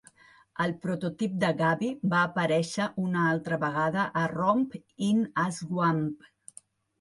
[0.63, 4.75] El prototip de Gabby va aparèixer una altra vegada a "Romp
[5.11, 6.11] in a Swamp".